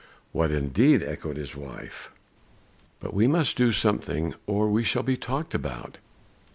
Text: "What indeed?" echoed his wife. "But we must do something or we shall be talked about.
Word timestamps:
"What 0.31 0.49
indeed?" 0.49 1.03
echoed 1.03 1.37
his 1.37 1.55
wife. 1.55 2.09
"But 2.99 3.13
we 3.13 3.27
must 3.27 3.55
do 3.55 3.71
something 3.71 4.33
or 4.47 4.67
we 4.67 4.83
shall 4.83 5.03
be 5.03 5.15
talked 5.15 5.53
about. 5.53 5.99